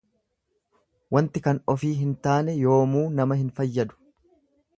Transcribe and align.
Wanti 1.15 1.43
kan 1.49 1.59
ofii 1.75 1.93
hin 1.99 2.17
taane 2.29 2.57
yoomuu 2.63 3.05
nama 3.21 3.39
hin 3.45 3.55
fayyadu. 3.61 4.03